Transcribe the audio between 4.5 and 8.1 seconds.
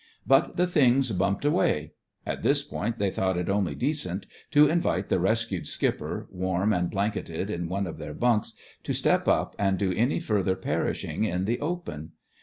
invite the rescued skipper, warm and blanketed in one of